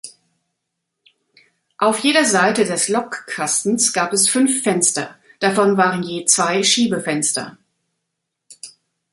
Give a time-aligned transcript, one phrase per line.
[1.77, 7.59] Auf jeder Seite des Lokkastens gab es fünf Fenster, davon waren je zwei Schiebefenster.